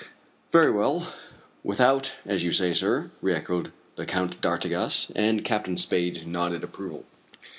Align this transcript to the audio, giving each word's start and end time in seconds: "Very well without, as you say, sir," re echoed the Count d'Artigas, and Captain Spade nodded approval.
"Very 0.51 0.71
well 0.71 1.13
without, 1.63 2.13
as 2.25 2.43
you 2.43 2.51
say, 2.53 2.73
sir," 2.73 3.11
re 3.21 3.35
echoed 3.35 3.71
the 3.97 4.05
Count 4.07 4.41
d'Artigas, 4.41 5.11
and 5.15 5.43
Captain 5.45 5.77
Spade 5.77 6.25
nodded 6.25 6.63
approval. 6.63 7.05